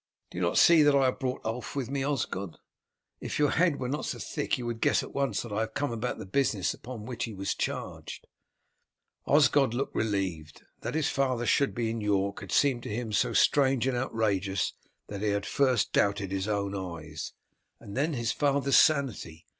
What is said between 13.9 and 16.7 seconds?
outrageous that he had first doubted his